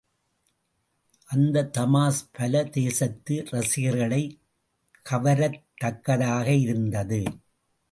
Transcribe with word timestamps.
அந்தத் 1.25 1.77
தமாஷ் 1.77 2.23
பல 2.31 2.63
தேசத்து 2.63 3.35
ரசிகர்களைக் 3.51 4.39
கவரத்தக்கதாக 5.09 6.47
இருந்தது. 6.59 7.23